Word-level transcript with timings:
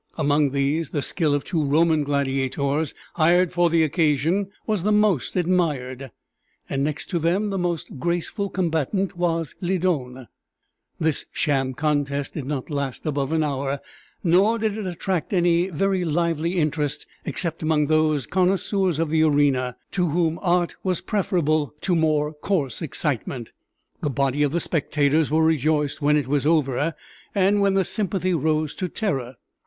Among 0.17 0.49
these 0.49 0.89
the 0.89 1.03
skill 1.03 1.35
of 1.35 1.43
two 1.43 1.63
Roman 1.63 2.03
gladiators, 2.03 2.95
hired 3.13 3.53
for 3.53 3.69
the 3.69 3.83
occasion, 3.83 4.47
was 4.65 4.81
the 4.81 4.91
most 4.91 5.35
admired; 5.35 6.09
and 6.67 6.83
next 6.83 7.05
to 7.11 7.19
them 7.19 7.51
the 7.51 7.59
most 7.59 7.99
graceful 7.99 8.49
combatant 8.49 9.15
was 9.15 9.53
Lydon. 9.61 10.27
This 10.99 11.27
sham 11.31 11.75
contest 11.75 12.33
did 12.33 12.45
not 12.47 12.71
last 12.71 13.05
above 13.05 13.31
an 13.31 13.43
hour, 13.43 13.79
nor 14.23 14.57
did 14.57 14.75
it 14.75 14.87
attract 14.87 15.33
any 15.33 15.69
very 15.69 16.03
lively 16.03 16.57
interest 16.57 17.05
except 17.23 17.61
among 17.61 17.85
those 17.85 18.25
connoisseurs 18.25 18.97
of 18.97 19.11
the 19.11 19.21
arena 19.21 19.75
to 19.91 20.07
whom 20.07 20.39
art 20.41 20.75
was 20.83 20.99
preferable 21.01 21.75
to 21.81 21.95
more 21.95 22.33
coarse 22.33 22.81
excitement; 22.81 23.51
the 24.01 24.09
body 24.09 24.41
of 24.41 24.51
the 24.51 24.59
spectators 24.59 25.29
were 25.29 25.45
rejoiced 25.45 26.01
when 26.01 26.17
it 26.17 26.27
was 26.27 26.43
over, 26.43 26.95
and 27.35 27.61
when 27.61 27.75
the 27.75 27.85
sympathy 27.85 28.33
rose 28.33 28.73
to 28.73 28.89
terror. 28.89 29.35